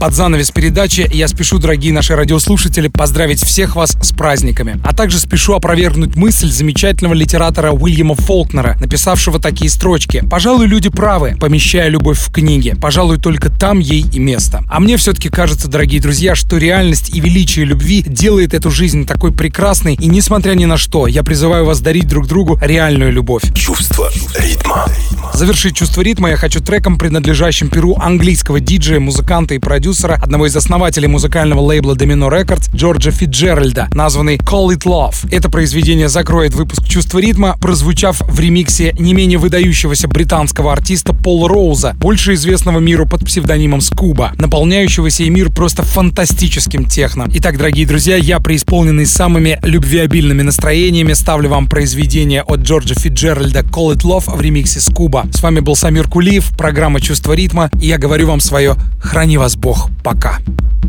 Под 0.00 0.14
занавес 0.14 0.50
передачи 0.50 1.06
я 1.12 1.28
спешу, 1.28 1.58
дорогие 1.58 1.92
наши 1.92 2.16
радиослушатели, 2.16 2.88
поздравить 2.88 3.44
всех 3.44 3.76
вас 3.76 3.98
с 4.00 4.12
праздниками. 4.12 4.80
А 4.82 4.94
также 4.94 5.18
спешу 5.18 5.52
опровергнуть 5.52 6.16
мысль 6.16 6.50
замечательного 6.50 7.12
литератора 7.12 7.72
Уильяма 7.72 8.14
Фолкнера, 8.14 8.78
написавшего 8.80 9.38
такие 9.38 9.70
строчки. 9.70 10.24
«Пожалуй, 10.30 10.68
люди 10.68 10.88
правы, 10.88 11.36
помещая 11.38 11.90
любовь 11.90 12.18
в 12.18 12.32
книге. 12.32 12.76
Пожалуй, 12.80 13.18
только 13.18 13.50
там 13.50 13.78
ей 13.78 14.06
и 14.10 14.18
место». 14.18 14.62
А 14.70 14.80
мне 14.80 14.96
все-таки 14.96 15.28
кажется, 15.28 15.68
дорогие 15.68 16.00
друзья, 16.00 16.34
что 16.34 16.56
реальность 16.56 17.14
и 17.14 17.20
величие 17.20 17.66
любви 17.66 18.00
делает 18.00 18.54
эту 18.54 18.70
жизнь 18.70 19.06
такой 19.06 19.32
прекрасной, 19.32 19.96
и 19.96 20.06
несмотря 20.06 20.54
ни 20.54 20.64
на 20.64 20.78
что, 20.78 21.08
я 21.08 21.22
призываю 21.22 21.66
вас 21.66 21.80
дарить 21.80 22.08
друг 22.08 22.26
другу 22.26 22.58
реальную 22.62 23.12
любовь. 23.12 23.42
Чувство 23.54 24.10
ритма. 24.38 24.86
Завершить 25.32 25.76
чувство 25.76 26.02
ритма 26.02 26.30
я 26.30 26.36
хочу 26.36 26.60
треком, 26.60 26.98
принадлежащим 26.98 27.70
перу 27.70 27.96
английского 27.96 28.60
диджея, 28.60 29.00
музыканта 29.00 29.54
и 29.54 29.58
продюсера 29.58 30.18
одного 30.22 30.46
из 30.46 30.56
основателей 30.56 31.08
музыкального 31.08 31.60
лейбла 31.60 31.94
Domino 31.94 32.28
Records, 32.28 32.70
Джорджа 32.74 33.10
Фиджеральда, 33.10 33.88
названный 33.94 34.36
Call 34.36 34.68
It 34.76 34.84
Love. 34.84 35.28
Это 35.30 35.48
произведение 35.48 36.08
закроет 36.08 36.54
выпуск 36.54 36.86
«Чувство 36.86 37.20
ритма», 37.20 37.56
прозвучав 37.60 38.20
в 38.20 38.38
ремиксе 38.40 38.94
не 38.98 39.14
менее 39.14 39.38
выдающегося 39.38 40.08
британского 40.08 40.72
артиста 40.72 41.14
Пола 41.14 41.48
Роуза, 41.48 41.94
больше 41.98 42.34
известного 42.34 42.78
миру 42.78 43.06
под 43.06 43.24
псевдонимом 43.24 43.80
Скуба, 43.80 44.32
наполняющего 44.36 45.10
сей 45.10 45.30
мир 45.30 45.50
просто 45.50 45.82
фантастическим 45.82 46.84
техно. 46.84 47.28
Итак, 47.34 47.56
дорогие 47.56 47.86
друзья, 47.86 48.16
я, 48.16 48.40
преисполненный 48.40 49.06
самыми 49.06 49.58
любвеобильными 49.62 50.42
настроениями, 50.42 51.12
ставлю 51.12 51.48
вам 51.48 51.68
произведение 51.68 52.42
от 52.42 52.60
Джорджа 52.60 52.94
Фиджеральда 52.94 53.60
Call 53.60 53.94
It 53.94 54.02
Love 54.02 54.36
в 54.36 54.40
ремиксе 54.40 54.80
Скуба. 54.80 55.19
С 55.32 55.42
вами 55.42 55.60
был 55.60 55.76
Самир 55.76 56.08
Кулиев, 56.08 56.56
программа 56.56 57.00
«Чувство 57.00 57.32
ритма», 57.32 57.70
и 57.80 57.86
я 57.86 57.98
говорю 57.98 58.26
вам 58.26 58.40
свое 58.40 58.76
«Храни 59.00 59.38
вас 59.38 59.56
Бог». 59.56 59.90
Пока. 60.02 60.38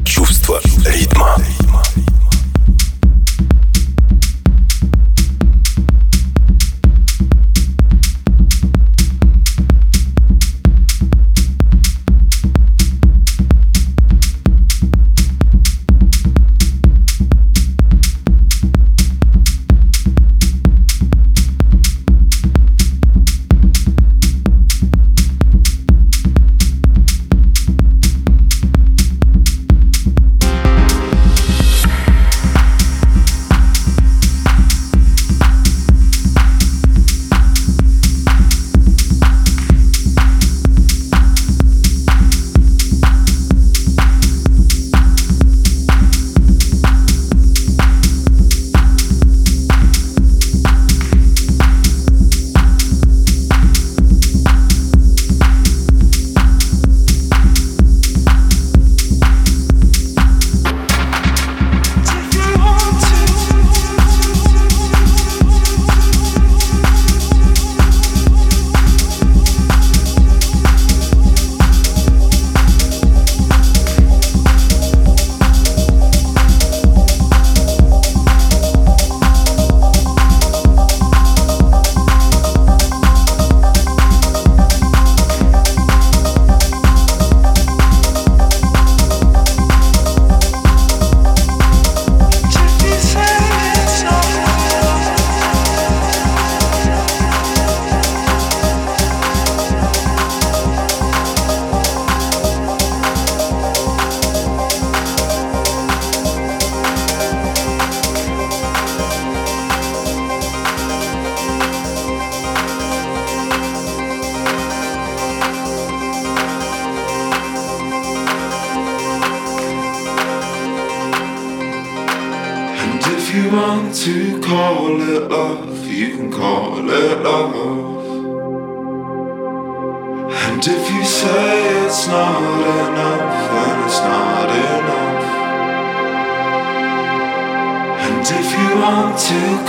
Чувство 0.06 0.60
ритма. 0.86 1.36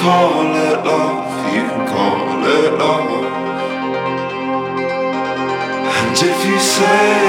call 0.02 0.42
it 0.42 0.84
love, 0.84 1.54
you 1.54 1.62
can 1.62 1.86
call 1.86 2.44
it 2.44 2.72
love. 2.76 3.24
And 5.96 6.18
if 6.30 6.38
you 6.44 6.58
say 6.58 7.21